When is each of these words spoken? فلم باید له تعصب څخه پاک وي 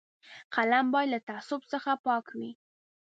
فلم 0.53 0.85
باید 0.93 1.11
له 1.13 1.19
تعصب 1.27 1.61
څخه 1.71 1.91
پاک 2.05 2.25
وي 2.37 2.51